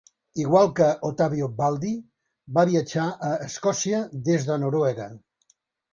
[0.43, 1.91] Igual que Ottavio Baldi,
[2.57, 5.11] va viatjar a Escòcia des de Noruega.